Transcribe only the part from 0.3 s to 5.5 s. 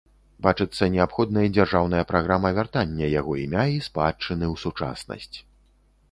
Бачыцца неабходнай дзяржаўная праграма вяртання яго імя і спадчыны ў сучаснасць.